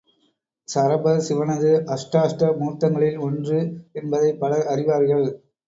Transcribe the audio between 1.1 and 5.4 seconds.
சிவனது அஷ்டாஷ்ட மூர்த்தங்களில் ஒன்று என்பதைப் பலர் அறிவார்கள்.